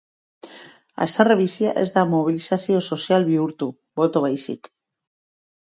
[1.05, 3.73] Haserre bizia ez da mobilizazio sozial bihurtu,
[4.03, 4.77] boto baizik.